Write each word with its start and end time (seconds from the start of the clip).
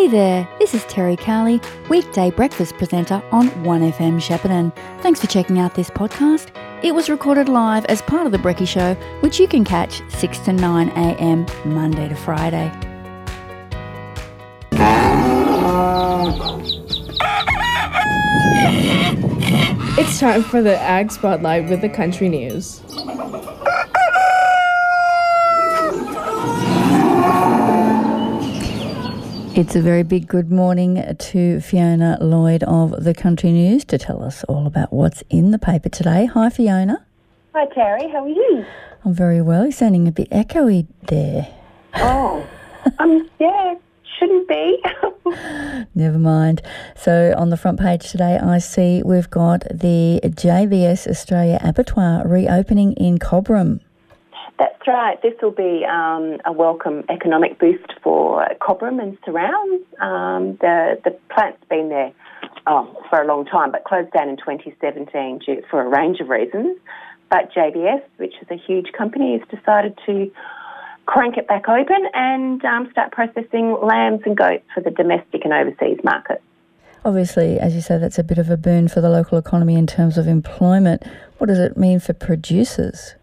Hey 0.00 0.08
there, 0.08 0.48
this 0.58 0.72
is 0.72 0.82
Terry 0.86 1.14
Cowley, 1.14 1.60
weekday 1.90 2.30
breakfast 2.30 2.74
presenter 2.78 3.22
on 3.32 3.50
1FM 3.50 4.16
Shepparton. 4.18 4.74
Thanks 5.02 5.20
for 5.20 5.26
checking 5.26 5.58
out 5.58 5.74
this 5.74 5.90
podcast. 5.90 6.48
It 6.82 6.94
was 6.94 7.10
recorded 7.10 7.50
live 7.50 7.84
as 7.84 8.00
part 8.00 8.24
of 8.24 8.32
The 8.32 8.38
Brecky 8.38 8.66
Show, 8.66 8.94
which 9.20 9.38
you 9.38 9.46
can 9.46 9.62
catch 9.62 10.00
6 10.08 10.38
to 10.38 10.54
9 10.54 10.88
a.m. 10.88 11.44
Monday 11.66 12.08
to 12.08 12.14
Friday. 12.14 12.72
It's 19.98 20.18
time 20.18 20.42
for 20.44 20.62
the 20.62 20.78
Ag 20.78 21.12
Spotlight 21.12 21.68
with 21.68 21.82
the 21.82 21.90
country 21.90 22.30
news. 22.30 22.80
It's 29.60 29.76
a 29.76 29.82
very 29.82 30.04
big 30.04 30.26
good 30.26 30.50
morning 30.50 31.04
to 31.18 31.60
Fiona 31.60 32.16
Lloyd 32.18 32.62
of 32.62 33.04
the 33.04 33.12
Country 33.12 33.52
News 33.52 33.84
to 33.84 33.98
tell 33.98 34.22
us 34.22 34.42
all 34.44 34.66
about 34.66 34.90
what's 34.90 35.22
in 35.28 35.50
the 35.50 35.58
paper 35.58 35.90
today. 35.90 36.24
Hi, 36.24 36.48
Fiona. 36.48 37.04
Hi, 37.54 37.66
Terry. 37.66 38.08
How 38.08 38.24
are 38.24 38.28
you? 38.30 38.64
I'm 39.04 39.12
very 39.12 39.42
well. 39.42 39.64
You're 39.64 39.72
sounding 39.72 40.08
a 40.08 40.12
bit 40.12 40.30
echoey 40.30 40.86
there. 41.08 41.46
Oh, 41.96 42.48
um, 42.98 43.28
yeah, 43.38 43.74
shouldn't 44.18 44.48
be. 44.48 44.82
Never 45.94 46.18
mind. 46.18 46.62
So, 46.96 47.34
on 47.36 47.50
the 47.50 47.58
front 47.58 47.78
page 47.78 48.10
today, 48.10 48.38
I 48.38 48.60
see 48.60 49.02
we've 49.04 49.28
got 49.28 49.64
the 49.64 50.20
JBS 50.24 51.06
Australia 51.06 51.58
Abattoir 51.62 52.26
reopening 52.26 52.94
in 52.94 53.18
Cobram. 53.18 53.80
That's 54.60 54.86
right. 54.86 55.16
This 55.22 55.32
will 55.40 55.52
be 55.52 55.86
um, 55.90 56.36
a 56.44 56.52
welcome 56.52 57.02
economic 57.08 57.58
boost 57.58 57.94
for 58.02 58.46
Cobram 58.60 59.02
and 59.02 59.16
surrounds. 59.24 59.86
Um, 59.98 60.58
the 60.60 61.00
the 61.02 61.18
plant's 61.34 61.64
been 61.70 61.88
there 61.88 62.12
oh, 62.66 62.94
for 63.08 63.22
a 63.22 63.26
long 63.26 63.46
time, 63.46 63.72
but 63.72 63.84
closed 63.84 64.12
down 64.12 64.28
in 64.28 64.36
2017 64.36 65.38
due, 65.38 65.62
for 65.70 65.80
a 65.80 65.88
range 65.88 66.20
of 66.20 66.28
reasons. 66.28 66.76
But 67.30 67.50
JBS, 67.56 68.02
which 68.18 68.34
is 68.42 68.48
a 68.50 68.56
huge 68.56 68.92
company, 68.92 69.38
has 69.38 69.48
decided 69.48 69.98
to 70.04 70.30
crank 71.06 71.38
it 71.38 71.48
back 71.48 71.66
open 71.66 72.06
and 72.12 72.62
um, 72.62 72.90
start 72.92 73.12
processing 73.12 73.78
lambs 73.82 74.20
and 74.26 74.36
goats 74.36 74.66
for 74.74 74.82
the 74.82 74.90
domestic 74.90 75.42
and 75.44 75.54
overseas 75.54 76.04
markets. 76.04 76.42
Obviously, 77.02 77.58
as 77.58 77.74
you 77.74 77.80
say, 77.80 77.96
that's 77.96 78.18
a 78.18 78.22
bit 78.22 78.36
of 78.36 78.50
a 78.50 78.58
boon 78.58 78.88
for 78.88 79.00
the 79.00 79.08
local 79.08 79.38
economy 79.38 79.76
in 79.76 79.86
terms 79.86 80.18
of 80.18 80.28
employment. 80.28 81.02
What 81.38 81.46
does 81.46 81.58
it 81.58 81.78
mean 81.78 81.98
for 81.98 82.12
producers? 82.12 83.14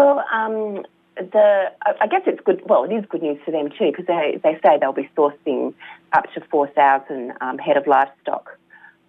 Well, 0.00 0.24
um, 0.32 0.86
the 1.16 1.70
I 2.00 2.06
guess 2.06 2.22
it's 2.26 2.40
good. 2.42 2.62
Well, 2.64 2.84
it 2.84 2.92
is 2.94 3.04
good 3.10 3.20
news 3.20 3.38
for 3.44 3.50
them 3.50 3.68
too 3.68 3.90
because 3.90 4.06
they 4.06 4.40
they 4.42 4.58
say 4.64 4.78
they'll 4.80 4.94
be 4.94 5.10
sourcing 5.14 5.74
up 6.14 6.24
to 6.32 6.40
four 6.50 6.68
thousand 6.68 7.34
um, 7.42 7.58
head 7.58 7.76
of 7.76 7.86
livestock 7.86 8.58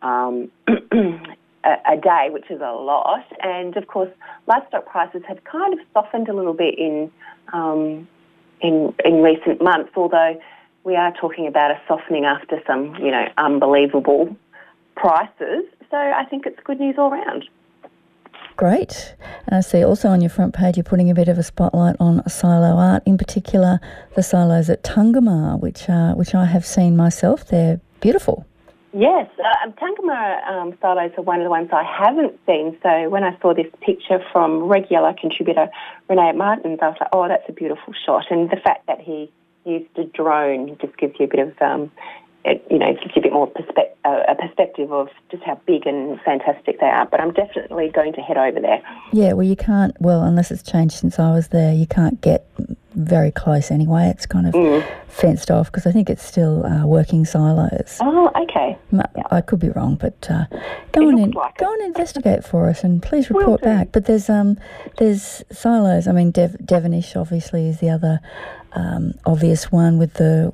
um, 0.02 0.52
a, 0.68 1.78
a, 1.88 1.96
day, 1.96 2.28
which 2.32 2.52
is 2.52 2.60
a 2.60 2.74
lot. 2.74 3.24
And 3.42 3.78
of 3.78 3.88
course, 3.88 4.10
livestock 4.48 4.86
prices 4.86 5.22
have 5.30 5.42
kind 5.46 5.74
of 5.74 5.80
softened 5.94 6.28
a 6.28 6.34
little 6.34 6.54
bit 6.54 6.78
in 6.78 7.10
um, 7.54 8.06
in 8.60 8.94
in 9.06 9.22
recent 9.22 9.64
months, 9.64 9.92
although 9.96 10.42
we 10.84 10.98
are 10.98 11.14
talking 11.14 11.48
about 11.48 11.72
a 11.72 11.80
softening 11.88 12.26
after 12.26 12.62
some 12.68 12.96
you 12.96 13.12
know 13.12 13.30
unbelievable 13.38 14.36
prices. 14.98 15.64
So 15.90 15.96
I 15.96 16.26
think 16.30 16.46
it's 16.46 16.60
good 16.66 16.82
news 16.82 16.96
all 16.98 17.12
round. 17.12 17.48
Great. 18.58 19.16
And 19.48 19.58
I 19.58 19.62
see 19.62 19.84
also 19.84 20.10
on 20.10 20.22
your 20.22 20.30
front 20.30 20.54
page 20.54 20.78
you're 20.78 20.84
putting 20.84 21.10
a 21.10 21.16
bit 21.16 21.28
of 21.28 21.38
a 21.38 21.44
spotlight 21.44 21.96
on 22.00 22.28
silo 22.30 22.78
art, 22.78 23.04
in 23.06 23.18
particular 23.18 23.80
the 24.16 24.24
silos 24.24 24.70
at 24.70 24.84
Tungamah, 24.84 25.60
which, 25.60 25.90
uh, 25.90 26.14
which 26.14 26.36
I 26.36 26.46
have 26.46 26.66
seen 26.66 26.96
myself. 26.96 27.48
They're 27.48 27.80
beautiful. 28.02 28.46
Yes, 28.94 29.30
uh, 29.40 29.72
Tungamah 29.72 30.48
um, 30.50 30.78
silos 30.82 31.12
are 31.18 31.24
one 31.24 31.40
of 31.40 31.46
the 31.46 31.50
ones 31.50 31.70
I 31.72 31.84
haven't 31.84 32.38
seen. 32.46 32.78
So 32.84 33.10
when 33.10 33.24
I 33.24 33.38
saw 33.42 33.54
this 33.54 33.72
picture 33.82 34.20
from 34.34 34.64
regular 34.64 35.14
contributor 35.20 35.70
Renee 36.10 36.34
Martins, 36.34 36.80
I 36.82 36.90
was 36.90 36.98
like, 37.00 37.10
oh, 37.14 37.28
that's 37.28 37.48
a 37.48 37.54
beautiful 37.54 37.94
shot. 38.06 38.26
And 38.30 38.50
the 38.50 38.58
fact 38.58 38.88
that 38.88 39.00
he 39.00 39.32
used 39.64 39.98
a 39.98 40.04
drone 40.04 40.78
just 40.82 40.98
gives 40.98 41.16
you 41.20 41.26
a 41.26 41.30
bit 41.30 41.40
of 41.40 41.62
um, 41.62 41.92
it, 42.44 42.66
you 42.70 42.80
know, 42.80 42.94
gives 42.94 43.16
you 43.16 43.20
a 43.20 43.22
bit 43.22 43.34
more 43.34 43.48
perspe- 43.48 43.92
uh, 44.04 44.24
a 44.28 44.36
perspective 44.36 44.92
of 44.92 45.10
just 45.30 45.44
how 45.44 45.60
big 45.66 45.86
and 45.86 46.20
fantastic 46.22 46.80
they 46.80 46.88
are. 46.88 47.06
But 47.06 47.22
I'm 47.22 47.34
definitely 47.34 47.90
going 47.90 48.14
to 48.14 48.22
head 48.22 48.38
over 48.38 48.60
there. 48.60 48.82
Yeah, 49.14 49.34
well, 49.34 49.46
you 49.46 49.56
can't, 49.56 49.96
well, 50.00 50.24
unless 50.24 50.52
it's 50.52 50.64
changed 50.64 50.96
since 50.96 51.20
I 51.20 51.32
was 51.32 51.50
there, 51.50 51.74
you 51.74 51.86
can't 51.86 52.20
get 52.22 52.48
very 52.96 53.32
close 53.32 53.72
anyway. 53.72 54.08
It's 54.08 54.26
kind 54.26 54.48
of 54.48 54.54
mm. 54.54 54.86
fenced 55.08 55.52
off 55.52 55.68
because 55.68 55.86
I 55.86 55.92
think 55.92 56.10
it's 56.10 56.24
still 56.24 56.66
uh, 56.66 56.86
working 56.86 57.26
silos. 57.26 57.98
Oh, 58.02 58.32
okay. 58.44 58.78
yeah. 58.92 59.24
I 59.30 59.42
could 59.42 59.60
be 59.60 59.70
wrong, 59.70 59.96
but 59.96 60.28
uh, 60.30 60.46
go 60.92 61.08
on 61.08 61.20
in, 61.20 61.32
like 61.32 61.58
go 61.58 61.72
and 61.72 61.84
investigate 61.84 62.44
for 62.44 62.70
us, 62.70 62.84
and 62.84 63.02
please 63.02 63.30
report 63.30 63.62
back. 63.62 63.90
But 63.92 64.06
there's 64.06 64.30
um 64.30 64.58
there's 64.98 65.44
silos. 65.52 66.08
I 66.08 66.12
mean, 66.12 66.32
Dev- 66.32 66.58
Devenish 66.64 67.16
obviously 67.16 67.70
is 67.70 67.80
the 67.80 67.90
other 67.90 68.20
um, 68.74 69.14
obvious 69.26 69.72
one 69.72 69.98
with 69.98 70.16
the 70.16 70.54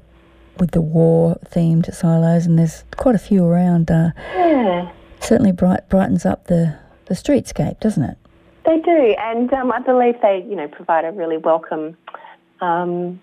with 0.59 0.72
the 0.72 0.81
war 0.81 1.38
themed 1.45 1.94
silos, 1.94 2.45
and 2.45 2.57
there's 2.57 2.84
quite 2.95 3.16
a 3.16 3.19
few 3.19 3.45
around. 3.45 3.90
Uh, 3.91 4.12
yeah. 4.34 4.91
Certainly 5.19 5.53
bright, 5.53 5.90
brightens 5.90 6.25
up 6.25 6.47
the, 6.47 6.78
the 7.06 7.13
streetscape, 7.13 7.79
doesn't 7.79 8.03
it? 8.03 8.18
They 8.66 8.79
do, 8.79 9.16
and 9.17 9.51
um, 9.53 9.72
I 9.72 9.79
believe 9.79 10.16
they, 10.22 10.46
you 10.47 10.56
know, 10.56 10.67
provide 10.67 11.06
a 11.06 11.12
really 11.12 11.38
welcome 11.38 11.97
um, 12.62 13.22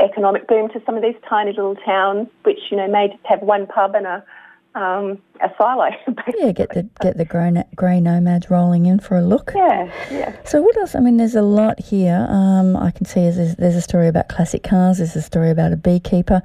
economic 0.00 0.48
boom 0.48 0.68
to 0.70 0.82
some 0.84 0.96
of 0.96 1.02
these 1.02 1.14
tiny 1.28 1.50
little 1.50 1.76
towns, 1.76 2.28
which 2.42 2.58
you 2.70 2.76
know 2.76 2.88
may 2.88 3.08
just 3.08 3.24
have 3.24 3.40
one 3.40 3.66
pub 3.66 3.94
and 3.94 4.06
a 4.06 4.24
um, 4.74 5.18
a 5.40 5.50
silo. 5.58 5.90
Yeah, 6.38 6.52
get 6.52 6.70
the 6.70 6.88
get 7.00 7.18
the 7.18 7.24
grey, 7.24 7.52
grey 7.74 8.00
nomads 8.00 8.50
rolling 8.50 8.86
in 8.86 9.00
for 9.00 9.16
a 9.16 9.22
look. 9.22 9.52
Yeah, 9.54 9.92
yeah. 10.10 10.36
So 10.44 10.62
what 10.62 10.76
else? 10.78 10.94
I 10.94 11.00
mean, 11.00 11.16
there's 11.16 11.34
a 11.34 11.42
lot 11.42 11.80
here. 11.80 12.26
Um, 12.28 12.76
I 12.76 12.90
can 12.90 13.04
see 13.04 13.20
there's, 13.20 13.56
there's 13.56 13.74
a 13.74 13.80
story 13.80 14.08
about 14.08 14.28
classic 14.28 14.62
cars. 14.62 14.98
There's 14.98 15.16
a 15.16 15.22
story 15.22 15.50
about 15.50 15.72
a 15.72 15.76
beekeeper. 15.76 16.42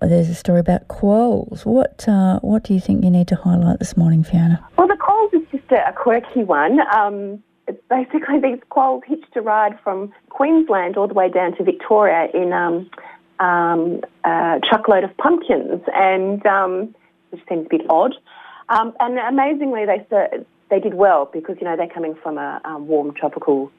There's 0.00 0.28
a 0.28 0.34
story 0.34 0.60
about 0.60 0.88
quolls. 0.88 1.66
What 1.66 2.08
uh, 2.08 2.38
what 2.40 2.64
do 2.64 2.74
you 2.74 2.80
think 2.80 3.04
you 3.04 3.10
need 3.10 3.28
to 3.28 3.36
highlight 3.36 3.80
this 3.80 3.96
morning, 3.96 4.24
Fiona? 4.24 4.64
Well, 4.76 4.88
the 4.88 4.96
quolls 4.96 5.32
is 5.34 5.42
just 5.50 5.70
a, 5.70 5.88
a 5.88 5.92
quirky 5.92 6.44
one. 6.44 6.78
Um, 6.96 7.42
basically 7.90 8.40
these 8.40 8.60
quolls 8.70 9.02
hitched 9.06 9.36
a 9.36 9.42
ride 9.42 9.78
from 9.82 10.12
Queensland 10.30 10.96
all 10.96 11.08
the 11.08 11.14
way 11.14 11.28
down 11.28 11.56
to 11.56 11.64
Victoria 11.64 12.28
in 12.32 12.52
um, 12.52 12.90
um, 13.40 14.00
a 14.24 14.60
truckload 14.68 15.04
of 15.04 15.16
pumpkins 15.16 15.82
and 15.94 16.44
um, 16.46 16.94
which 17.30 17.42
seems 17.48 17.66
a 17.66 17.68
bit 17.68 17.82
odd. 17.88 18.14
Um, 18.68 18.92
and 19.00 19.18
amazingly, 19.18 19.84
they 19.86 20.06
they 20.70 20.80
did 20.80 20.94
well 20.94 21.30
because 21.32 21.56
you 21.60 21.66
know 21.66 21.76
they're 21.76 21.88
coming 21.88 22.14
from 22.22 22.38
a 22.38 22.60
warm 22.78 23.14
tropical 23.14 23.70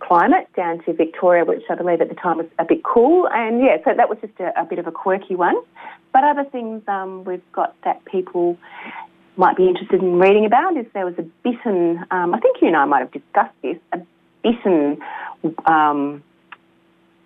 climate 0.00 0.48
down 0.56 0.82
to 0.84 0.92
Victoria, 0.92 1.44
which 1.44 1.62
I 1.70 1.74
believe 1.74 2.00
at 2.00 2.08
the 2.08 2.14
time 2.14 2.38
was 2.38 2.46
a 2.58 2.64
bit 2.64 2.82
cool. 2.82 3.28
And 3.32 3.60
yeah, 3.60 3.76
so 3.84 3.92
that 3.94 4.08
was 4.08 4.18
just 4.20 4.32
a, 4.40 4.58
a 4.60 4.64
bit 4.64 4.78
of 4.78 4.86
a 4.86 4.92
quirky 4.92 5.36
one. 5.36 5.56
But 6.12 6.24
other 6.24 6.44
things 6.44 6.82
um, 6.88 7.24
we've 7.24 7.42
got 7.52 7.76
that 7.84 8.04
people 8.04 8.56
might 9.36 9.56
be 9.56 9.68
interested 9.68 10.02
in 10.02 10.18
reading 10.18 10.44
about 10.44 10.76
is 10.76 10.86
there 10.92 11.06
was 11.06 11.14
a 11.18 11.22
Bittern, 11.46 12.04
um, 12.10 12.34
I 12.34 12.40
think 12.40 12.58
you 12.60 12.68
and 12.68 12.76
I 12.76 12.84
might 12.84 13.00
have 13.00 13.12
discussed 13.12 13.54
this, 13.62 13.76
a 13.92 14.00
Bittern 14.44 14.98
um, 15.66 16.22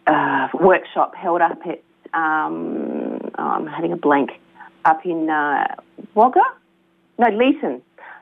uh, 0.06 0.48
workshop 0.54 1.14
held 1.14 1.40
up 1.40 1.58
at, 1.66 1.82
um, 2.12 3.20
oh, 3.38 3.42
I'm 3.42 3.66
having 3.66 3.92
a 3.92 3.96
blank, 3.96 4.30
up 4.84 5.04
in 5.04 5.30
uh, 5.30 5.74
Wagga? 6.14 6.40
No, 7.18 7.26
Leeton. 7.26 7.80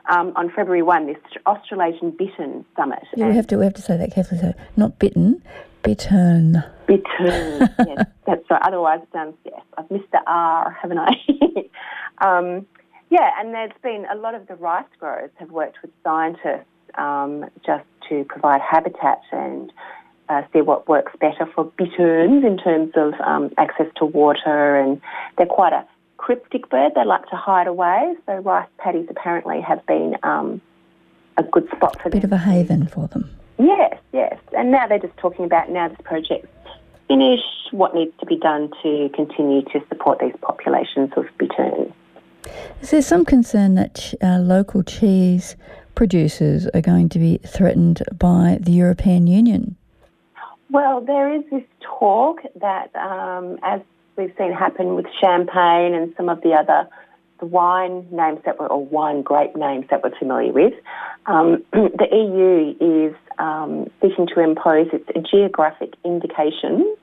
Um, 0.09 0.33
on 0.35 0.49
February 0.49 0.81
1, 0.81 1.07
this 1.07 1.17
Australasian 1.47 2.11
Bittern 2.11 2.65
Summit. 2.75 3.03
Yeah, 3.15 3.29
we 3.29 3.35
have 3.35 3.47
to 3.47 3.57
we 3.57 3.63
have 3.63 3.73
to 3.75 3.81
say 3.81 3.95
that 3.95 4.13
carefully. 4.13 4.41
So 4.41 4.53
not 4.75 4.99
bitten, 4.99 5.41
bittern. 5.81 6.61
Bittern. 6.87 7.69
yes, 7.87 8.07
that's 8.27 8.49
right. 8.49 8.61
Otherwise, 8.65 8.99
it 9.03 9.07
sounds 9.13 9.35
yes. 9.45 9.61
I've 9.77 9.89
missed 9.89 10.11
the 10.11 10.19
R, 10.27 10.77
haven't 10.81 10.97
I? 10.97 11.13
um, 12.17 12.65
yeah, 13.09 13.29
and 13.39 13.53
there's 13.53 13.71
been 13.81 14.05
a 14.11 14.15
lot 14.15 14.35
of 14.35 14.47
the 14.47 14.55
rice 14.55 14.83
growers 14.99 15.31
have 15.35 15.51
worked 15.51 15.77
with 15.81 15.91
scientists 16.03 16.65
um, 16.97 17.45
just 17.65 17.85
to 18.09 18.25
provide 18.25 18.59
habitat 18.59 19.21
and 19.31 19.71
uh, 20.29 20.41
see 20.51 20.61
what 20.61 20.87
works 20.87 21.11
better 21.19 21.45
for 21.53 21.65
bitterns 21.77 22.43
in 22.43 22.57
terms 22.57 22.91
of 22.95 23.13
um, 23.21 23.51
access 23.57 23.87
to 23.97 24.05
water, 24.05 24.77
and 24.77 25.01
they're 25.37 25.45
quite 25.45 25.73
a 25.73 25.85
cryptic 26.23 26.69
bird. 26.69 26.93
They 26.95 27.03
like 27.03 27.27
to 27.31 27.35
hide 27.35 27.67
away, 27.67 28.15
so 28.25 28.37
rice 28.37 28.69
paddies 28.77 29.07
apparently 29.09 29.59
have 29.59 29.85
been 29.85 30.15
um, 30.23 30.61
a 31.37 31.43
good 31.43 31.67
spot 31.75 32.01
for 32.01 32.07
a 32.07 32.11
them. 32.11 32.21
Bit 32.21 32.23
of 32.23 32.31
a 32.31 32.37
haven 32.37 32.87
for 32.87 33.09
them. 33.09 33.29
Yes, 33.59 33.97
yes. 34.13 34.39
And 34.57 34.71
now 34.71 34.87
they're 34.87 34.99
just 34.99 35.17
talking 35.17 35.43
about 35.43 35.69
now 35.69 35.89
this 35.89 35.97
project's 36.05 36.47
finished, 37.09 37.43
what 37.71 37.93
needs 37.93 38.13
to 38.21 38.25
be 38.25 38.37
done 38.37 38.71
to 38.81 39.09
continue 39.13 39.63
to 39.63 39.81
support 39.89 40.19
these 40.19 40.33
populations 40.41 41.11
of 41.17 41.25
bitterns. 41.37 41.91
Is 42.81 42.91
there 42.91 43.01
some 43.01 43.25
concern 43.25 43.75
that 43.75 44.13
uh, 44.21 44.39
local 44.39 44.81
cheese 44.81 45.57
producers 45.93 46.67
are 46.73 46.81
going 46.81 47.09
to 47.09 47.19
be 47.19 47.37
threatened 47.45 48.01
by 48.17 48.59
the 48.61 48.71
European 48.71 49.27
Union? 49.27 49.75
Well, 50.71 51.01
there 51.01 51.33
is 51.35 51.43
this 51.51 51.63
talk 51.81 52.39
that 52.61 52.95
um, 52.95 53.59
as 53.61 53.81
we've 54.17 54.33
seen 54.37 54.53
happen 54.53 54.95
with 54.95 55.05
champagne 55.21 55.93
and 55.93 56.13
some 56.15 56.29
of 56.29 56.41
the 56.41 56.53
other 56.53 56.87
the 57.39 57.47
wine 57.47 58.07
names 58.11 58.39
that 58.45 58.57
were, 58.57 58.67
or 58.67 58.85
wine 58.85 59.21
grape 59.21 59.55
names 59.55 59.85
that 59.89 60.01
we're 60.01 60.17
familiar 60.17 60.53
with. 60.53 60.73
Um, 61.25 61.63
the 61.73 62.07
EU 62.09 63.09
is 63.09 63.15
um, 63.37 63.89
seeking 64.01 64.27
to 64.27 64.39
impose 64.39 64.87
its 64.93 65.29
geographic 65.29 65.95
indication 66.05 66.95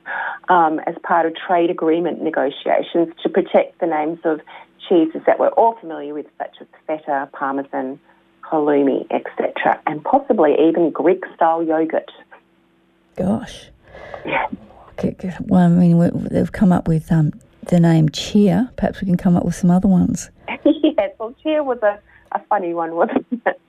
um, 0.49 0.79
as 0.87 0.95
part 1.03 1.25
of 1.27 1.33
trade 1.35 1.69
agreement 1.69 2.23
negotiations 2.23 3.13
to 3.21 3.29
protect 3.29 3.79
the 3.79 3.87
names 3.87 4.19
of 4.23 4.41
cheeses 4.89 5.21
that 5.27 5.39
we're 5.39 5.49
all 5.49 5.75
familiar 5.79 6.13
with, 6.13 6.25
such 6.39 6.55
as 6.59 6.67
feta, 6.87 7.29
parmesan, 7.33 7.99
halloumi, 8.51 9.05
etc., 9.11 9.79
and 9.85 10.03
possibly 10.03 10.55
even 10.59 10.89
Greek 10.89 11.23
style 11.35 11.61
yogurt. 11.61 12.11
Gosh. 13.15 13.69
Yeah. 14.25 14.47
Well, 15.41 15.65
I 15.65 15.67
mean, 15.67 16.27
they've 16.29 16.51
come 16.51 16.71
up 16.71 16.87
with 16.87 17.11
um, 17.11 17.33
the 17.67 17.79
name 17.79 18.09
Cheer. 18.09 18.69
Perhaps 18.77 19.01
we 19.01 19.07
can 19.07 19.17
come 19.17 19.35
up 19.35 19.45
with 19.45 19.55
some 19.55 19.71
other 19.71 19.87
ones. 19.87 20.29
yes, 20.65 21.11
well, 21.19 21.33
Cheer 21.43 21.63
was 21.63 21.79
a, 21.83 21.99
a 22.31 22.41
funny 22.49 22.73
one, 22.73 22.95
wasn't 22.95 23.25
it? 23.45 23.61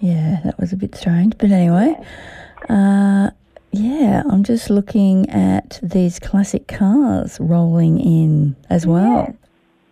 Yeah, 0.00 0.40
that 0.44 0.58
was 0.58 0.72
a 0.72 0.76
bit 0.76 0.94
strange. 0.94 1.38
But 1.38 1.52
anyway, 1.52 1.94
uh, 2.68 3.30
yeah, 3.70 4.22
I'm 4.28 4.42
just 4.42 4.68
looking 4.68 5.30
at 5.30 5.78
these 5.82 6.18
classic 6.18 6.66
cars 6.68 7.38
rolling 7.40 8.00
in 8.00 8.56
as 8.68 8.86
well. 8.86 9.26
Yeah. 9.28 9.32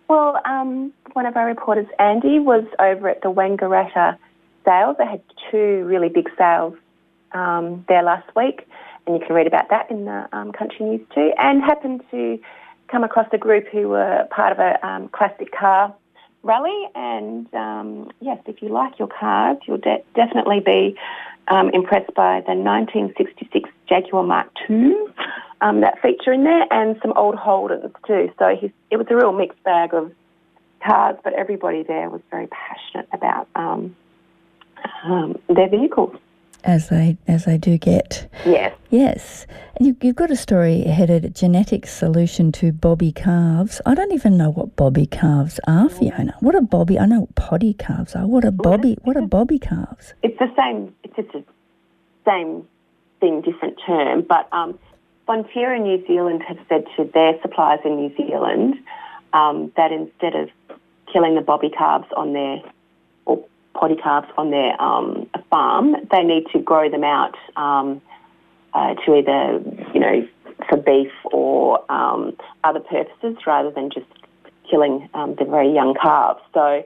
Well, 0.09 0.41
um, 0.45 0.91
one 1.13 1.25
of 1.25 1.37
our 1.37 1.45
reporters, 1.45 1.87
Andy, 1.97 2.39
was 2.39 2.65
over 2.79 3.07
at 3.07 3.21
the 3.21 3.31
Wangaratta 3.31 4.17
sales. 4.65 4.97
They 4.99 5.05
had 5.05 5.21
two 5.49 5.85
really 5.85 6.09
big 6.09 6.29
sales 6.37 6.75
um, 7.31 7.85
there 7.87 8.03
last 8.03 8.29
week, 8.35 8.67
and 9.05 9.19
you 9.19 9.25
can 9.25 9.35
read 9.35 9.47
about 9.47 9.69
that 9.69 9.89
in 9.89 10.05
the 10.05 10.27
um, 10.31 10.51
country 10.51 10.85
news 10.85 11.01
too. 11.13 11.31
And 11.37 11.61
happened 11.61 12.03
to 12.11 12.39
come 12.87 13.03
across 13.03 13.27
a 13.31 13.37
group 13.37 13.67
who 13.71 13.89
were 13.89 14.27
part 14.29 14.51
of 14.51 14.59
a 14.59 14.85
um, 14.85 15.09
classic 15.09 15.51
car 15.51 15.93
rally. 16.43 16.87
And 16.95 17.51
um, 17.53 18.11
yes, 18.19 18.39
if 18.45 18.61
you 18.61 18.69
like 18.69 18.99
your 18.99 19.07
cars, 19.07 19.57
you'll 19.65 19.77
de- 19.77 20.03
definitely 20.15 20.59
be 20.59 20.97
um, 21.47 21.69
impressed 21.73 22.13
by 22.13 22.41
the 22.41 22.53
1966 22.53 23.69
Jaguar 23.87 24.23
Mark 24.23 24.49
II 24.69 24.95
um, 25.61 25.81
that 25.81 26.01
feature 26.01 26.33
in 26.33 26.43
there, 26.43 26.65
and 26.71 26.97
some 27.01 27.13
old 27.15 27.35
Holdens 27.35 27.93
too. 28.05 28.31
So 28.39 28.47
it 28.89 28.97
was 28.97 29.07
a 29.09 29.15
real 29.15 29.31
mixed 29.31 29.61
bag 29.63 29.93
of 29.93 30.11
cars, 30.83 31.17
but 31.23 31.33
everybody 31.33 31.83
there 31.83 32.09
was 32.09 32.21
very 32.31 32.47
passionate 32.47 33.07
about 33.13 33.47
um, 33.55 33.95
their 35.47 35.69
vehicles 35.69 36.15
as 36.63 36.89
they 36.89 37.17
as 37.27 37.45
they 37.45 37.57
do 37.57 37.77
get. 37.77 38.29
Yes. 38.45 38.75
Yes. 38.89 39.47
You, 39.79 39.95
have 40.03 40.15
got 40.15 40.31
a 40.31 40.35
story 40.35 40.81
headed 40.81 41.35
"Genetic 41.35 41.87
Solution 41.87 42.51
to 42.53 42.71
Bobby 42.71 43.11
Calves." 43.11 43.81
I 43.85 43.95
don't 43.95 44.11
even 44.11 44.37
know 44.37 44.51
what 44.51 44.75
Bobby 44.75 45.05
calves 45.05 45.59
are, 45.67 45.89
Fiona. 45.89 46.35
What 46.39 46.55
are 46.55 46.61
Bobby? 46.61 46.99
I 46.99 47.05
know 47.05 47.21
what 47.21 47.35
poddy 47.35 47.73
calves 47.73 48.15
are. 48.15 48.27
What 48.27 48.45
are 48.45 48.51
Bobby? 48.51 48.97
What 49.03 49.17
are 49.17 49.25
Bobby 49.25 49.59
calves? 49.59 50.13
It's 50.23 50.37
the 50.39 50.51
same. 50.57 50.93
It's 51.03 51.15
just 51.15 51.31
the 51.31 51.43
same 52.25 52.67
thing, 53.19 53.41
different 53.41 53.79
term. 53.85 54.23
But 54.27 54.47
um, 54.51 54.77
Fonterra 55.27 55.81
New 55.81 56.05
Zealand 56.05 56.43
have 56.47 56.57
said 56.69 56.85
to 56.97 57.09
their 57.13 57.39
suppliers 57.41 57.79
in 57.85 57.95
New 57.95 58.15
Zealand 58.15 58.75
um, 59.33 59.71
that 59.77 59.91
instead 59.91 60.35
of 60.35 60.49
killing 61.11 61.35
the 61.35 61.41
Bobby 61.41 61.69
calves 61.69 62.07
on 62.15 62.33
their 62.33 62.61
poddy 63.73 63.95
calves 63.95 64.27
on 64.37 64.51
their 64.51 64.79
um, 64.81 65.27
farm, 65.51 65.95
they 66.09 66.23
need 66.23 66.45
to 66.53 66.59
grow 66.59 66.89
them 66.89 67.03
out 67.03 67.35
um, 67.55 68.01
uh, 68.73 68.95
to 69.05 69.15
either, 69.15 69.61
you 69.93 69.99
know, 69.99 70.27
for 70.67 70.77
beef 70.77 71.11
or 71.25 71.79
um, 71.91 72.35
other 72.63 72.79
purposes 72.79 73.35
rather 73.45 73.69
than 73.69 73.91
just 73.91 74.07
killing 74.69 75.07
um, 75.13 75.35
the 75.37 75.45
very 75.45 75.71
young 75.71 75.93
calves. 76.01 76.39
So 76.53 76.83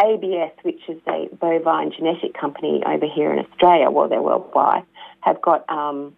ABS, 0.00 0.52
which 0.62 0.80
is 0.88 1.00
a 1.08 1.28
bovine 1.34 1.92
genetic 1.92 2.34
company 2.34 2.82
over 2.86 3.06
here 3.06 3.32
in 3.32 3.44
Australia, 3.44 3.90
well, 3.90 4.08
they're 4.08 4.22
worldwide, 4.22 4.84
have 5.20 5.42
got, 5.42 5.68
um, 5.68 6.14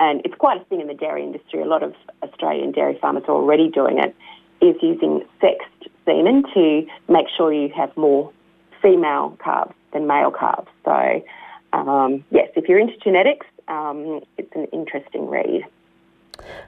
and 0.00 0.22
it's 0.24 0.34
quite 0.36 0.60
a 0.60 0.64
thing 0.64 0.80
in 0.80 0.86
the 0.86 0.94
dairy 0.94 1.22
industry. 1.22 1.60
A 1.60 1.66
lot 1.66 1.82
of 1.82 1.94
Australian 2.22 2.72
dairy 2.72 2.98
farmers 3.00 3.24
are 3.28 3.34
already 3.34 3.68
doing 3.68 3.98
it, 3.98 4.16
is 4.64 4.76
using 4.82 5.22
sexed 5.40 5.92
semen 6.04 6.42
to 6.54 6.86
make 7.08 7.26
sure 7.36 7.52
you 7.52 7.68
have 7.76 7.94
more 7.96 8.32
female 8.80 9.36
calves 9.44 9.74
than 9.92 10.06
male 10.06 10.30
calves. 10.30 10.68
So, 10.84 11.22
um, 11.72 12.24
yes, 12.30 12.48
if 12.56 12.68
you're 12.68 12.78
into 12.78 12.96
genetics, 12.98 13.46
um, 13.68 14.20
it's 14.36 14.54
an 14.54 14.66
interesting 14.72 15.28
read. 15.28 15.64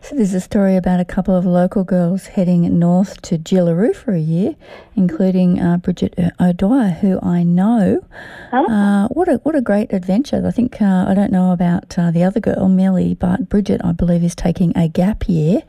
So 0.02 0.16
there's 0.16 0.34
a 0.34 0.40
story 0.40 0.76
about 0.76 0.98
a 0.98 1.04
couple 1.04 1.34
of 1.34 1.44
local 1.44 1.84
girls 1.84 2.26
heading 2.26 2.78
north 2.78 3.20
to 3.22 3.38
Jillaroo 3.38 3.94
for 3.94 4.12
a 4.12 4.20
year, 4.20 4.56
including 4.96 5.60
uh, 5.60 5.76
Bridget 5.76 6.18
O'Dwyer, 6.40 6.88
who 6.88 7.20
I 7.22 7.42
know. 7.42 8.04
Oh. 8.52 8.66
Uh, 8.66 9.08
what 9.08 9.28
a 9.28 9.34
what 9.42 9.54
a 9.54 9.60
great 9.60 9.92
adventure! 9.92 10.42
I 10.44 10.50
think 10.50 10.80
uh, 10.80 11.04
I 11.06 11.14
don't 11.14 11.30
know 11.30 11.52
about 11.52 11.98
uh, 11.98 12.10
the 12.10 12.24
other 12.24 12.40
girl, 12.40 12.68
Millie, 12.68 13.14
but 13.14 13.48
Bridget, 13.48 13.80
I 13.84 13.92
believe, 13.92 14.24
is 14.24 14.34
taking 14.34 14.76
a 14.76 14.88
gap 14.88 15.28
year. 15.28 15.62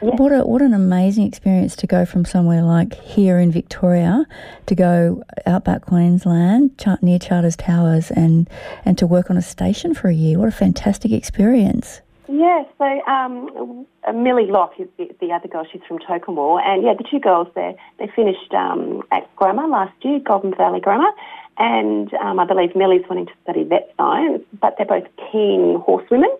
What 0.00 0.32
a 0.32 0.44
what 0.44 0.62
an 0.62 0.74
amazing 0.74 1.26
experience 1.26 1.74
to 1.76 1.86
go 1.86 2.04
from 2.04 2.24
somewhere 2.24 2.62
like 2.62 2.94
here 2.94 3.38
in 3.38 3.50
Victoria 3.50 4.26
to 4.66 4.74
go 4.74 5.24
outback 5.46 5.86
Queensland, 5.86 6.84
near 7.02 7.18
Charters 7.18 7.56
Towers, 7.56 8.10
and 8.10 8.48
and 8.84 8.98
to 8.98 9.06
work 9.06 9.30
on 9.30 9.36
a 9.36 9.42
station 9.42 9.94
for 9.94 10.08
a 10.08 10.14
year. 10.14 10.38
What 10.38 10.48
a 10.48 10.52
fantastic 10.52 11.10
experience! 11.12 12.02
Yeah, 12.30 12.64
so 12.76 12.84
um, 13.06 13.86
Millie 14.14 14.50
Locke 14.50 14.74
is 14.78 14.88
the, 14.98 15.10
the, 15.18 15.32
other 15.32 15.48
girl. 15.48 15.66
She's 15.72 15.80
from 15.88 15.98
Tokemore, 15.98 16.60
and 16.62 16.82
yeah, 16.82 16.92
the 16.92 17.04
two 17.10 17.18
girls 17.18 17.48
there 17.54 17.74
they 17.98 18.06
finished 18.14 18.52
um, 18.52 19.02
at 19.10 19.34
Grammar 19.36 19.66
last 19.66 19.94
year, 20.02 20.20
Goulburn 20.20 20.54
Valley 20.54 20.80
Grammar, 20.80 21.10
and 21.56 22.12
um, 22.14 22.38
I 22.38 22.44
believe 22.44 22.76
Millie's 22.76 23.08
wanting 23.08 23.26
to 23.26 23.32
study 23.44 23.64
vet 23.64 23.94
science, 23.96 24.44
but 24.60 24.74
they're 24.76 24.86
both 24.86 25.08
keen 25.32 25.80
horsewomen, 25.80 26.30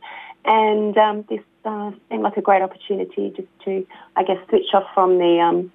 and 0.45 0.97
um, 0.99 1.25
this 1.31 1.41
uh, 1.65 1.91
seemed 2.11 2.23
like 2.23 2.37
a 2.37 2.43
great 2.43 2.61
opportunity 2.61 3.33
just 3.35 3.49
to, 3.65 3.87
I 4.15 4.25
guess, 4.25 4.37
switch 4.51 4.75
off 4.75 4.85
from 4.93 5.17
the 5.17 5.41
um, 5.41 5.73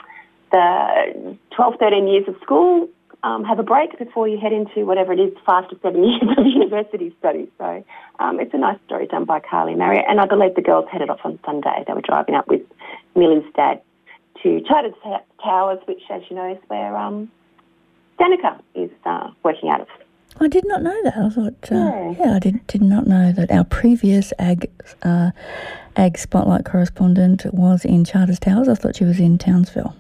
the 0.52 1.36
12, 1.56 1.74
13 1.80 2.08
years 2.08 2.28
of 2.28 2.36
school 2.44 2.88
um, 3.24 3.44
have 3.46 3.58
a 3.58 3.64
break 3.64 3.98
before 3.98 4.28
you 4.28 4.38
head 4.38 4.52
into 4.52 4.86
whatever 4.86 5.14
it 5.14 5.20
is, 5.20 5.34
five 5.46 5.68
to 5.70 5.80
seven 5.82 6.04
years 6.10 6.38
of 6.38 6.46
university 6.46 7.16
study. 7.20 7.50
So 7.58 7.84
um, 8.20 8.40
it's 8.40 8.54
a 8.54 8.58
nice 8.58 8.80
story 8.86 9.08
done 9.08 9.26
by 9.26 9.40
Carly 9.40 9.76
Marriott. 9.76 10.06
And 10.08 10.20
I 10.20 10.26
believe 10.26 10.56
the 10.56 10.62
girls 10.62 10.86
headed 10.92 11.10
off 11.10 11.20
on 11.24 11.40
Sunday. 11.46 11.84
They 11.88 11.94
were 11.94 12.02
driving 12.02 12.36
up 12.36 12.48
with 12.48 12.62
Millie's 13.16 13.46
dad 13.56 13.82
to 14.44 14.62
Charters 14.62 14.94
Towers, 15.42 15.80
which, 15.86 16.02
as 16.10 16.22
you 16.30 16.36
know, 16.36 16.52
is 16.52 16.58
where 16.68 16.96
um, 16.98 17.32
Danica 18.20 18.60
is 18.76 18.92
uh, 19.06 19.32
working 19.44 19.70
out 19.70 19.82
of. 19.82 19.88
I 20.40 20.48
did 20.48 20.68
not 20.68 20.82
know 20.82 21.04
that. 21.04 21.16
I 21.16 21.30
thought, 21.30 21.72
uh, 21.72 21.76
yeah. 21.76 22.16
yeah, 22.20 22.36
I 22.36 22.40
did, 22.40 22.66
did 22.68 22.82
not 22.82 23.08
know 23.08 23.32
that 23.32 23.52
our 23.52 23.64
previous 23.64 24.34
ag 24.40 24.70
uh, 25.04 25.32
ag 25.96 26.18
spotlight 26.18 26.66
correspondent 26.66 27.46
was 27.54 27.86
in 27.86 28.04
Charters 28.04 28.40
Towers. 28.40 28.68
I 28.68 28.74
thought 28.74 28.96
she 28.96 29.04
was 29.04 29.20
in 29.20 29.38
Townsville. 29.38 29.96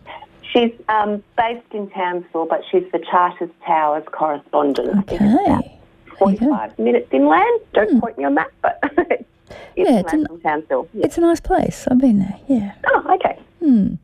She's 0.53 0.71
um, 0.87 1.23
based 1.35 1.65
in 1.73 1.89
Townsville, 1.89 2.45
but 2.45 2.61
she's 2.69 2.83
the 2.91 2.99
Charters 2.99 3.49
Towers 3.65 4.03
correspondent. 4.11 5.11
Okay. 5.11 5.79
45 6.19 6.77
minutes 6.77 7.07
inland. 7.11 7.61
Don't 7.73 7.89
hmm. 7.89 7.99
point 7.99 8.17
me 8.19 8.23
on 8.23 8.35
that, 8.35 8.51
but 8.61 8.79
it's 9.09 9.25
yeah, 9.75 9.99
it's 9.99 10.13
an, 10.13 10.27
Townsville. 10.41 10.87
Yeah. 10.93 11.05
It's 11.05 11.17
a 11.17 11.21
nice 11.21 11.39
place. 11.39 11.87
I've 11.89 11.97
been 11.97 12.19
there, 12.19 12.39
yeah. 12.47 12.75
Oh, 12.87 13.15
okay. 13.15 13.39
Hmm. 13.59 13.95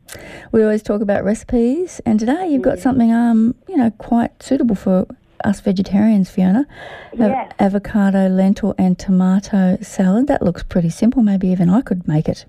We 0.50 0.64
always 0.64 0.82
talk 0.82 1.02
about 1.02 1.22
recipes, 1.22 2.00
and 2.04 2.18
today 2.18 2.48
you've 2.48 2.62
got 2.62 2.78
mm. 2.78 2.82
something, 2.82 3.12
um, 3.12 3.54
you 3.68 3.76
know, 3.76 3.90
quite 3.92 4.42
suitable 4.42 4.74
for 4.74 5.06
us 5.44 5.60
vegetarians, 5.60 6.30
Fiona. 6.30 6.66
Yes. 7.12 7.52
avocado, 7.60 8.28
lentil, 8.28 8.74
and 8.76 8.98
tomato 8.98 9.78
salad. 9.82 10.26
That 10.26 10.42
looks 10.42 10.62
pretty 10.64 10.90
simple. 10.90 11.22
Maybe 11.22 11.48
even 11.48 11.70
I 11.70 11.82
could 11.82 12.08
make 12.08 12.28
it. 12.28 12.44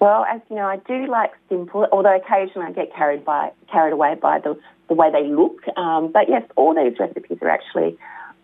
Well, 0.00 0.24
as 0.24 0.40
you 0.50 0.56
know, 0.56 0.66
I 0.66 0.76
do 0.78 1.06
like 1.06 1.32
simple, 1.48 1.86
although 1.92 2.16
occasionally 2.16 2.68
I 2.68 2.72
get 2.72 2.94
carried 2.94 3.24
by 3.24 3.52
carried 3.70 3.92
away 3.92 4.14
by 4.20 4.38
the, 4.40 4.58
the 4.88 4.94
way 4.94 5.10
they 5.10 5.26
look. 5.26 5.66
Um, 5.76 6.12
but 6.12 6.28
yes, 6.28 6.42
all 6.56 6.74
these 6.74 6.98
recipes 6.98 7.38
are 7.42 7.48
actually 7.48 7.96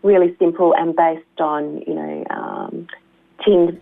really 0.02 0.34
simple 0.38 0.74
and 0.76 0.96
based 0.96 1.40
on 1.40 1.82
you 1.86 1.94
know 1.94 2.24
um, 2.30 2.86
tinned 3.44 3.80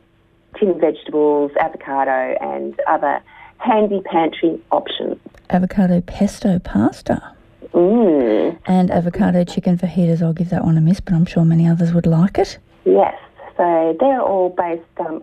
tinned 0.59 0.81
vegetables, 0.81 1.52
avocado, 1.61 2.37
and 2.40 2.79
other 2.88 3.23
handy 3.59 4.00
pantry 4.02 4.61
options. 4.73 5.17
Avocado 5.50 6.00
pesto 6.00 6.59
pasta. 6.59 7.35
Mm. 7.73 8.59
And 8.67 8.90
avocado 8.90 9.45
chicken 9.45 9.79
fajitas. 9.79 10.23
I'll 10.23 10.33
give 10.33 10.50
that 10.50 10.64
one 10.64 10.76
a 10.76 10.81
miss, 10.81 11.00
but 11.00 11.14
I'm 11.14 11.26
sure 11.26 11.45
many 11.45 11.69
others 11.69 11.93
would 11.93 12.07
like 12.07 12.38
it. 12.38 12.59
Yes, 12.85 13.14
so 13.57 13.97
they're 14.00 14.23
all 14.23 14.50
based 14.50 14.83
um, 14.99 15.23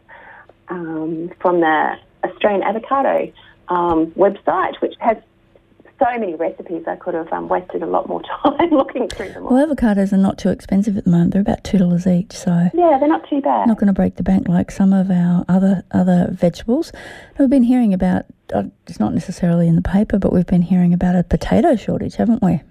um, 0.69 1.31
from 1.41 1.59
the 1.61 1.97
Australian 2.31 2.63
Avocado 2.63 3.31
um, 3.69 4.07
website, 4.11 4.79
which 4.81 4.95
has 4.99 5.17
so 5.99 6.05
many 6.19 6.35
recipes. 6.35 6.83
I 6.87 6.95
could 6.95 7.13
have 7.13 7.31
um, 7.33 7.47
wasted 7.47 7.81
a 7.81 7.87
lot 7.87 8.07
more 8.07 8.21
time 8.43 8.69
looking 8.69 9.07
through 9.07 9.33
them. 9.33 9.45
All. 9.45 9.53
Well, 9.53 9.67
avocados 9.67 10.13
are 10.13 10.17
not 10.17 10.37
too 10.37 10.49
expensive 10.49 10.97
at 10.97 11.05
the 11.05 11.09
moment. 11.09 11.33
They're 11.33 11.41
about 11.41 11.63
two 11.63 11.77
dollars 11.77 12.05
each, 12.07 12.33
so 12.33 12.69
yeah, 12.73 12.97
they're 12.99 13.07
not 13.07 13.27
too 13.29 13.41
bad. 13.41 13.67
Not 13.67 13.77
going 13.77 13.87
to 13.87 13.93
break 13.93 14.15
the 14.15 14.23
bank 14.23 14.47
like 14.47 14.71
some 14.71 14.93
of 14.93 15.09
our 15.09 15.43
other 15.47 15.83
other 15.91 16.29
vegetables. 16.31 16.91
We've 17.37 17.49
been 17.49 17.63
hearing 17.63 17.93
about. 17.93 18.25
Uh, 18.53 18.63
it's 18.87 18.99
not 18.99 19.13
necessarily 19.13 19.67
in 19.67 19.75
the 19.75 19.81
paper, 19.81 20.17
but 20.17 20.31
we've 20.31 20.45
been 20.45 20.61
hearing 20.61 20.93
about 20.93 21.15
a 21.15 21.23
potato 21.23 21.75
shortage, 21.75 22.15
haven't 22.15 22.41
we? 22.41 22.61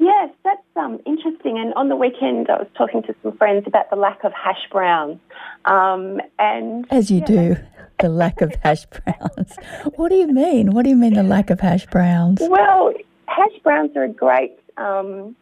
Yes, 0.00 0.30
that's 0.42 0.57
um, 0.78 1.00
interesting. 1.06 1.58
And 1.58 1.74
on 1.74 1.88
the 1.88 1.96
weekend, 1.96 2.48
I 2.50 2.58
was 2.58 2.68
talking 2.76 3.02
to 3.02 3.14
some 3.22 3.36
friends 3.36 3.64
about 3.66 3.90
the 3.90 3.96
lack 3.96 4.24
of 4.24 4.32
hash 4.32 4.68
browns. 4.70 5.18
Um, 5.64 6.20
and 6.38 6.86
as 6.90 7.10
you 7.10 7.18
yeah, 7.20 7.26
do, 7.26 7.56
the 8.00 8.08
lack 8.08 8.40
of 8.40 8.54
hash 8.62 8.86
browns. 8.86 9.56
What 9.96 10.08
do 10.10 10.14
you 10.14 10.28
mean? 10.28 10.72
What 10.72 10.84
do 10.84 10.90
you 10.90 10.96
mean 10.96 11.14
the 11.14 11.22
lack 11.22 11.50
of 11.50 11.60
hash 11.60 11.86
browns? 11.86 12.40
Well, 12.40 12.92
hash 13.26 13.58
browns 13.62 13.96
are 13.96 14.04
a 14.04 14.08
great, 14.08 14.58
um, 14.76 15.36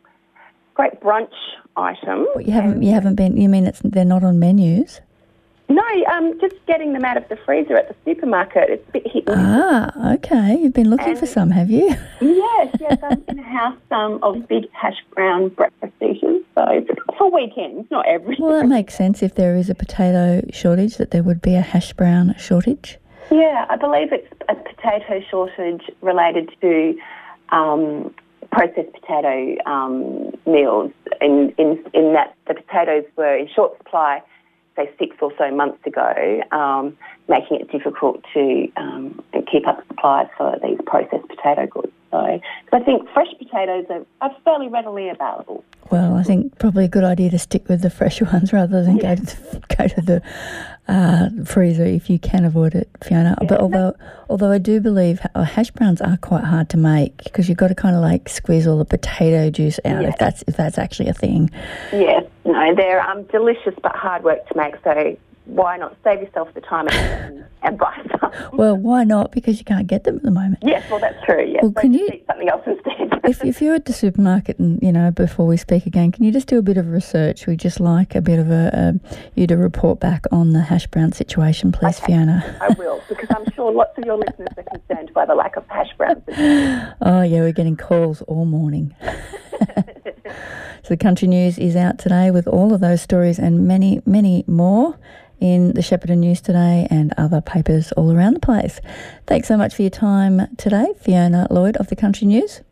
great 0.74 1.00
brunch 1.00 1.32
item. 1.76 2.26
You 2.40 2.52
haven't, 2.52 2.82
you 2.82 2.92
haven't 2.92 3.16
been. 3.16 3.36
You 3.36 3.48
mean 3.48 3.66
it's 3.66 3.80
they're 3.84 4.04
not 4.04 4.24
on 4.24 4.38
menus? 4.38 5.00
No, 5.68 5.82
um, 6.12 6.38
just 6.40 6.54
getting 6.66 6.92
them 6.92 7.04
out 7.04 7.16
of 7.16 7.28
the 7.28 7.36
freezer 7.44 7.76
at 7.76 7.88
the 7.88 7.96
supermarket. 8.04 8.70
It's 8.70 8.88
a 8.88 8.92
bit 8.92 9.06
hit 9.10 9.24
Ah, 9.28 10.14
okay. 10.14 10.56
You've 10.60 10.72
been 10.72 10.90
looking 10.90 11.10
and 11.10 11.18
for 11.18 11.26
some, 11.26 11.50
have 11.50 11.70
you? 11.70 11.88
yes, 12.20 12.76
yes. 12.80 12.98
I'm 13.02 13.22
in 13.28 13.40
a 13.40 13.42
house 13.42 13.78
um, 13.90 14.20
of 14.22 14.46
big 14.46 14.70
hash 14.72 14.96
brown 15.14 15.48
breakfast 15.48 15.92
dishes, 15.98 16.42
so 16.54 16.86
for 17.18 17.32
weekends, 17.32 17.90
not 17.90 18.06
every. 18.06 18.36
Well, 18.38 18.52
that 18.52 18.68
makes 18.68 18.94
sense. 18.94 19.22
If 19.22 19.34
there 19.34 19.56
is 19.56 19.68
a 19.68 19.74
potato 19.74 20.42
shortage, 20.52 20.98
that 20.98 21.10
there 21.10 21.24
would 21.24 21.42
be 21.42 21.54
a 21.56 21.62
hash 21.62 21.92
brown 21.92 22.34
shortage. 22.38 22.98
Yeah, 23.32 23.66
I 23.68 23.76
believe 23.76 24.12
it's 24.12 24.32
a 24.48 24.54
potato 24.54 25.20
shortage 25.28 25.82
related 26.00 26.48
to 26.60 26.96
um, 27.48 28.14
processed 28.52 28.92
potato 28.92 29.56
um, 29.66 30.32
meals. 30.46 30.92
In, 31.20 31.52
in 31.58 31.84
in 31.92 32.12
that 32.12 32.36
the 32.46 32.54
potatoes 32.54 33.04
were 33.16 33.36
in 33.36 33.48
short 33.52 33.76
supply 33.78 34.22
say, 34.76 34.90
six 34.98 35.16
or 35.20 35.32
so 35.38 35.50
months 35.50 35.84
ago, 35.86 36.40
um, 36.52 36.96
making 37.28 37.60
it 37.60 37.70
difficult 37.70 38.22
to 38.34 38.68
um, 38.76 39.22
keep 39.50 39.66
up 39.66 39.84
supplies 39.88 40.28
for 40.36 40.58
these 40.62 40.78
processed 40.86 41.28
potato 41.28 41.66
goods. 41.66 41.92
So, 42.10 42.40
I 42.76 42.80
think 42.80 43.08
fresh 43.14 43.32
potatoes 43.38 43.86
are, 43.88 44.04
are, 44.20 44.36
fairly 44.44 44.68
readily 44.68 45.08
available. 45.08 45.64
Well, 45.90 46.14
I 46.14 46.22
think 46.22 46.58
probably 46.58 46.84
a 46.84 46.88
good 46.88 47.04
idea 47.04 47.30
to 47.30 47.38
stick 47.38 47.70
with 47.70 47.80
the 47.80 47.88
fresh 47.88 48.20
ones 48.32 48.52
rather 48.52 48.84
than 48.84 48.98
yeah. 48.98 49.14
go 49.14 49.24
to 49.24 49.24
the, 49.24 49.62
go 49.78 49.88
to 49.88 50.00
the 50.02 50.22
uh, 50.86 51.30
freezer 51.46 51.86
if 51.86 52.10
you 52.10 52.18
can 52.18 52.44
avoid 52.44 52.74
it, 52.74 52.90
Fiona. 53.02 53.34
Yeah, 53.40 53.48
but 53.48 53.60
although 53.62 53.94
although 54.28 54.50
I 54.50 54.58
do 54.58 54.78
believe 54.80 55.20
uh, 55.34 55.44
hash 55.44 55.70
browns 55.70 56.02
are 56.02 56.18
quite 56.18 56.44
hard 56.44 56.68
to 56.70 56.76
make 56.76 57.24
because 57.24 57.48
you've 57.48 57.56
got 57.56 57.68
to 57.68 57.74
kind 57.74 57.96
of 57.96 58.02
like 58.02 58.28
squeeze 58.28 58.66
all 58.66 58.76
the 58.76 58.84
potato 58.84 59.48
juice 59.48 59.80
out 59.86 60.02
yeah. 60.02 60.10
if 60.10 60.18
that's 60.18 60.44
if 60.46 60.58
that's 60.58 60.76
actually 60.76 61.08
a 61.08 61.14
thing. 61.14 61.50
Yes, 61.92 62.24
no, 62.44 62.74
they're 62.74 63.00
um, 63.00 63.22
delicious 63.24 63.74
but 63.82 63.96
hard 63.96 64.22
work 64.22 64.46
to 64.48 64.54
make. 64.54 64.74
So 64.84 65.16
why 65.46 65.76
not 65.76 65.96
save 66.04 66.20
yourself 66.20 66.52
the 66.54 66.60
time 66.60 66.88
and, 66.88 67.44
and 67.62 67.78
buy 67.78 67.96
some? 68.20 68.32
Well, 68.52 68.76
why 68.76 69.04
not? 69.04 69.32
Because 69.32 69.58
you 69.58 69.64
can't 69.64 69.86
get 69.86 70.04
them 70.04 70.16
at 70.16 70.22
the 70.22 70.30
moment. 70.30 70.58
Yes, 70.62 70.88
well, 70.90 71.00
that's 71.00 71.22
true. 71.24 71.44
Yes, 71.46 71.62
well, 71.62 71.72
can 71.72 71.94
you 71.94 72.08
eat 72.12 72.24
something 72.26 72.48
else 72.48 72.62
instead? 72.66 73.20
if, 73.24 73.44
if 73.44 73.62
you're 73.62 73.74
at 73.74 73.84
the 73.84 73.92
supermarket 73.92 74.58
and 74.58 74.80
you 74.82 74.92
know 74.92 75.10
before 75.10 75.46
we 75.46 75.56
speak 75.56 75.86
again, 75.86 76.12
can 76.12 76.24
you 76.24 76.32
just 76.32 76.46
do 76.46 76.58
a 76.58 76.62
bit 76.62 76.76
of 76.76 76.88
research? 76.88 77.46
We 77.46 77.56
just 77.56 77.80
like 77.80 78.14
a 78.14 78.20
bit 78.20 78.38
of 78.38 78.50
a, 78.50 78.70
a 79.02 79.28
you 79.34 79.46
to 79.46 79.56
report 79.56 80.00
back 80.00 80.24
on 80.30 80.52
the 80.52 80.62
hash 80.62 80.86
brown 80.86 81.12
situation, 81.12 81.72
please, 81.72 81.98
okay. 81.98 82.12
Fiona. 82.12 82.58
I 82.60 82.68
will 82.78 83.02
because 83.08 83.28
I'm 83.30 83.50
sure 83.52 83.72
lots 83.72 83.96
of 83.98 84.04
your 84.04 84.16
listeners 84.16 84.48
are 84.56 84.62
concerned 84.64 85.12
by 85.14 85.26
the 85.26 85.34
lack 85.34 85.56
of 85.56 85.66
hash 85.68 85.90
browns. 85.96 86.22
oh 87.00 87.22
yeah, 87.22 87.40
we're 87.40 87.52
getting 87.52 87.76
calls 87.76 88.22
all 88.22 88.44
morning. 88.44 88.94
so 90.82 90.88
the 90.88 90.96
country 90.96 91.28
news 91.28 91.58
is 91.58 91.76
out 91.76 91.98
today 91.98 92.30
with 92.30 92.46
all 92.46 92.72
of 92.72 92.80
those 92.80 93.02
stories 93.02 93.38
and 93.38 93.66
many, 93.66 94.00
many 94.06 94.44
more 94.46 94.98
in 95.40 95.72
the 95.72 95.80
Shepparton 95.80 96.18
News 96.18 96.40
today 96.40 96.86
and 96.90 97.12
other 97.16 97.40
papers 97.40 97.92
all 97.92 98.12
around 98.12 98.34
the 98.34 98.40
place. 98.40 98.80
Thanks 99.26 99.48
so 99.48 99.56
much 99.56 99.74
for 99.74 99.82
your 99.82 99.90
time 99.90 100.54
today, 100.56 100.86
Fiona 101.00 101.46
Lloyd 101.50 101.76
of 101.76 101.88
the 101.88 101.96
Country 101.96 102.26
News. 102.26 102.62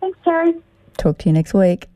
Thanks, 0.00 0.18
Terry. 0.24 0.54
Talk 0.98 1.18
to 1.18 1.28
you 1.28 1.32
next 1.32 1.54
week. 1.54 1.86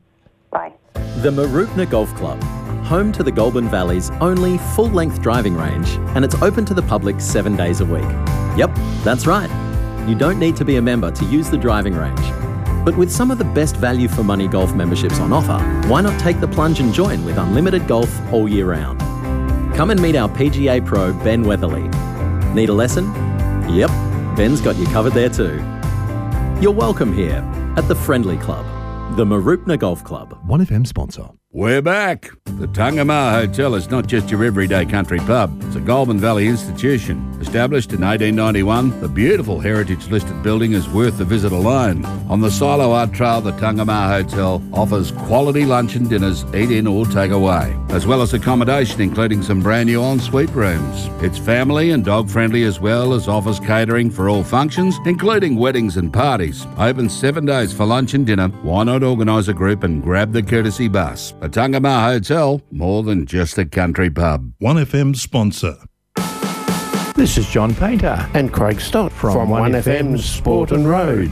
Bye. 0.49 0.73
The 1.17 1.29
Mooroopna 1.29 1.89
Golf 1.89 2.13
Club, 2.15 2.41
home 2.83 3.11
to 3.13 3.23
the 3.23 3.31
Goulburn 3.31 3.69
Valley's 3.69 4.09
only 4.21 4.57
full 4.75 4.89
length 4.89 5.21
driving 5.21 5.55
range, 5.55 5.89
and 6.15 6.25
it's 6.25 6.35
open 6.41 6.65
to 6.65 6.73
the 6.73 6.81
public 6.83 7.21
seven 7.21 7.55
days 7.55 7.81
a 7.81 7.85
week. 7.85 8.03
Yep, 8.57 8.71
that's 9.03 9.25
right. 9.27 9.49
You 10.07 10.15
don't 10.15 10.39
need 10.39 10.55
to 10.57 10.65
be 10.65 10.77
a 10.77 10.81
member 10.81 11.11
to 11.11 11.25
use 11.25 11.49
the 11.49 11.57
driving 11.57 11.93
range. 11.93 12.50
But 12.83 12.97
with 12.97 13.11
some 13.11 13.29
of 13.29 13.37
the 13.37 13.43
best 13.43 13.75
value 13.75 14.07
for 14.07 14.23
money 14.23 14.47
golf 14.47 14.73
memberships 14.73 15.19
on 15.19 15.31
offer, 15.31 15.59
why 15.87 16.01
not 16.01 16.19
take 16.19 16.39
the 16.39 16.47
plunge 16.47 16.79
and 16.79 16.91
join 16.91 17.23
with 17.23 17.37
unlimited 17.37 17.87
golf 17.87 18.09
all 18.33 18.49
year 18.49 18.71
round? 18.71 18.99
Come 19.75 19.91
and 19.91 20.01
meet 20.01 20.15
our 20.15 20.27
PGA 20.27 20.83
pro, 20.83 21.13
Ben 21.23 21.43
Weatherly. 21.43 21.87
Need 22.55 22.69
a 22.69 22.73
lesson? 22.73 23.05
Yep, 23.69 23.91
Ben's 24.35 24.61
got 24.61 24.77
you 24.77 24.87
covered 24.87 25.13
there 25.13 25.29
too. 25.29 25.57
You're 26.59 26.71
welcome 26.71 27.13
here 27.13 27.47
at 27.77 27.87
the 27.87 27.93
Friendly 27.93 28.37
Club, 28.37 28.65
the 29.15 29.25
Mooroopna 29.25 29.77
Golf 29.77 30.03
Club. 30.03 30.35
1FM 30.47 30.87
sponsor. 30.87 31.29
We're 31.51 31.83
back. 31.83 32.31
The 32.45 32.67
Tungamah 32.67 33.45
Hotel 33.45 33.75
is 33.75 33.91
not 33.91 34.07
just 34.07 34.31
your 34.31 34.43
everyday 34.43 34.87
country 34.87 35.19
pub. 35.19 35.55
It's 35.65 35.75
a 35.75 35.81
Goulburn 35.81 36.17
Valley 36.17 36.47
institution. 36.47 37.30
Established 37.41 37.91
in 37.91 38.01
1891, 38.01 39.01
the 39.01 39.09
beautiful 39.09 39.59
heritage 39.59 40.07
listed 40.09 40.43
building 40.43 40.73
is 40.73 40.87
worth 40.87 41.17
the 41.17 41.25
visit 41.25 41.51
alone. 41.51 42.05
On 42.29 42.39
the 42.39 42.51
Silo 42.51 42.91
Art 42.91 43.13
Trail, 43.13 43.41
the 43.41 43.51
Tungamah 43.53 44.07
Hotel 44.07 44.61
offers 44.73 45.11
quality 45.11 45.65
lunch 45.65 45.95
and 45.95 46.07
dinners, 46.07 46.45
eat 46.53 46.69
in 46.69 46.85
or 46.85 47.05
take 47.07 47.31
away, 47.31 47.75
as 47.89 48.05
well 48.05 48.21
as 48.21 48.35
accommodation 48.35 49.01
including 49.01 49.41
some 49.41 49.59
brand 49.59 49.87
new 49.87 50.03
ensuite 50.03 50.51
rooms. 50.51 51.09
It's 51.23 51.39
family 51.39 51.89
and 51.89 52.05
dog 52.05 52.29
friendly 52.29 52.63
as 52.63 52.79
well 52.79 53.11
as 53.11 53.27
offers 53.27 53.59
catering 53.59 54.11
for 54.11 54.29
all 54.29 54.43
functions, 54.43 54.95
including 55.05 55.55
weddings 55.55 55.97
and 55.97 56.13
parties. 56.13 56.67
Open 56.77 57.09
seven 57.09 57.45
days 57.45 57.73
for 57.73 57.87
lunch 57.87 58.13
and 58.13 58.25
dinner. 58.25 58.49
Why 58.61 58.83
not 58.83 59.01
organise 59.01 59.47
a 59.47 59.53
group 59.53 59.83
and 59.83 60.03
grab 60.03 60.31
the 60.31 60.43
courtesy 60.43 60.87
bus? 60.87 61.33
The 61.41 61.49
Tungamah 61.49 62.13
Hotel, 62.13 62.61
more 62.71 63.01
than 63.01 63.25
just 63.25 63.57
a 63.57 63.65
country 63.65 64.11
pub. 64.11 64.53
1FM 64.61 65.15
sponsor. 65.15 65.77
This 67.13 67.37
is 67.37 67.47
John 67.49 67.75
Painter 67.75 68.27
and 68.33 68.53
Craig 68.53 68.79
Stott 68.79 69.11
from, 69.11 69.33
from 69.33 69.49
1FM's 69.49 70.23
Sport 70.23 70.71
and 70.71 70.87
Road. 70.87 71.31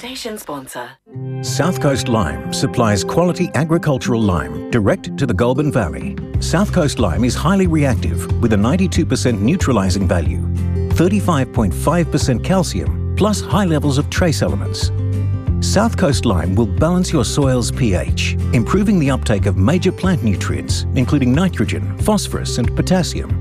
Station 0.00 0.38
sponsor. 0.38 0.92
South 1.42 1.78
Coast 1.78 2.08
Lime 2.08 2.54
supplies 2.54 3.04
quality 3.04 3.50
agricultural 3.52 4.22
lime 4.22 4.70
direct 4.70 5.14
to 5.18 5.26
the 5.26 5.34
Goulburn 5.34 5.70
Valley. 5.70 6.16
South 6.40 6.72
Coast 6.72 6.98
Lime 6.98 7.22
is 7.22 7.34
highly 7.34 7.66
reactive 7.66 8.40
with 8.40 8.54
a 8.54 8.56
92% 8.56 9.38
neutralizing 9.42 10.08
value, 10.08 10.40
35.5% 10.94 12.42
calcium, 12.42 13.14
plus 13.14 13.42
high 13.42 13.66
levels 13.66 13.98
of 13.98 14.08
trace 14.08 14.40
elements. 14.40 14.90
South 15.60 15.98
Coast 15.98 16.24
Lime 16.24 16.54
will 16.54 16.78
balance 16.78 17.12
your 17.12 17.26
soil's 17.26 17.70
pH, 17.70 18.36
improving 18.54 18.98
the 18.98 19.10
uptake 19.10 19.44
of 19.44 19.58
major 19.58 19.92
plant 19.92 20.22
nutrients, 20.22 20.84
including 20.94 21.30
nitrogen, 21.34 21.98
phosphorus, 21.98 22.56
and 22.56 22.74
potassium. 22.74 23.39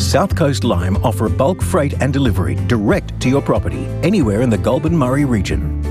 South 0.00 0.34
Coast 0.34 0.64
Lime 0.64 0.96
offer 1.04 1.28
bulk 1.28 1.60
freight 1.62 1.92
and 2.00 2.10
delivery 2.10 2.54
direct 2.66 3.20
to 3.20 3.28
your 3.28 3.42
property 3.42 3.84
anywhere 4.02 4.40
in 4.40 4.48
the 4.48 4.56
Goulburn 4.56 4.96
Murray 4.96 5.26
region. 5.26 5.82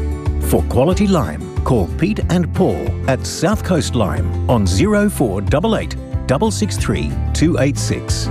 For 0.49 0.63
quality 0.63 1.05
lime, 1.05 1.63
call 1.63 1.87
Pete 1.99 2.19
and 2.31 2.51
Paul 2.55 2.87
at 3.07 3.25
South 3.25 3.63
Coast 3.63 3.93
Lime 3.93 4.49
on 4.49 4.65
0488 4.65 5.91
663 6.27 7.09
286. 7.33 8.25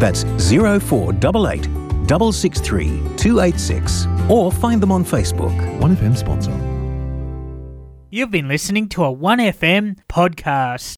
That's 0.00 0.24
0488 0.24 1.64
663 2.08 2.88
286 3.16 4.06
or 4.28 4.50
find 4.50 4.82
them 4.82 4.90
on 4.90 5.04
Facebook. 5.04 5.56
1FM 5.78 6.16
sponsor. 6.16 6.70
You've 8.12 8.32
been 8.32 8.48
listening 8.48 8.88
to 8.88 9.04
a 9.04 9.14
1FM 9.14 10.00
podcast. 10.08 10.80